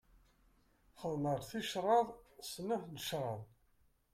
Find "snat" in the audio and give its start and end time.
2.49-2.83